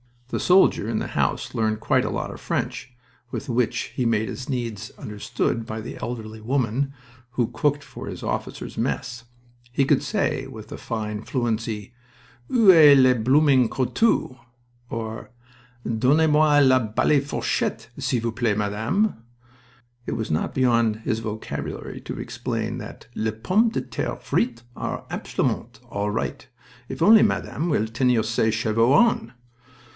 [0.29, 2.93] The soldier in the house learned quite a lot of French,
[3.31, 6.93] with which he made his needs understood by the elderly woman
[7.31, 9.25] who cooked for his officers' mess.
[9.71, 11.93] He could say, with a fine fluency,
[12.49, 14.39] "Ou est le blooming couteau?"
[14.89, 15.29] or
[15.85, 19.21] "Donnez moi le bally fourchette, s'il vous plait, madame."
[20.07, 25.05] It was not beyond his vocabulary to explain that "Les pommes de terre frites are
[25.11, 26.47] absolument all right
[26.87, 29.33] if only madame will tenir ses cheveux on."